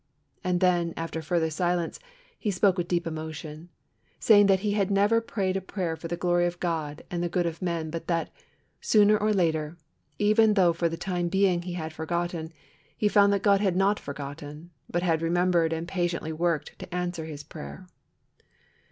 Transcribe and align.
And 0.43 0.61
then, 0.61 0.95
after 0.97 1.21
further 1.21 1.51
silence, 1.51 1.99
he 2.39 2.49
spoke 2.49 2.75
with 2.75 2.87
deep 2.87 3.05
emotion, 3.05 3.69
saying 4.19 4.47
that 4.47 4.61
he 4.61 4.71
had 4.71 4.89
never 4.89 5.21
prayed 5.21 5.55
a 5.55 5.61
prayer 5.61 5.95
for 5.95 6.07
the 6.07 6.17
glory 6.17 6.47
of 6.47 6.59
God 6.59 7.03
and 7.11 7.21
the 7.21 7.29
good 7.29 7.45
of 7.45 7.61
men 7.61 7.91
but 7.91 8.07
that, 8.07 8.31
sooner 8.81 9.15
or 9.15 9.31
later, 9.31 9.77
even 10.17 10.55
though 10.55 10.73
for 10.73 10.89
the 10.89 10.97
time 10.97 11.27
being 11.27 11.61
he 11.61 11.73
had 11.73 11.93
forgotten, 11.93 12.51
he 12.97 13.07
found 13.07 13.31
that 13.31 13.43
God 13.43 13.61
had 13.61 13.75
not 13.75 13.99
forgotten, 13.99 14.71
but 14.89 15.03
had 15.03 15.21
remembered 15.21 15.71
and 15.71 15.87
patiently 15.87 16.33
worked 16.33 16.79
to 16.79 16.91
answer 16.91 17.25
his 17.25 17.43
prayer. 17.43 17.85